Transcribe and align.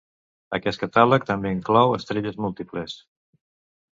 Aquest 0.57 0.79
catàleg 0.83 1.27
també 1.31 1.51
inclou 1.57 1.93
estrelles 1.97 2.39
múltiples. 2.45 2.95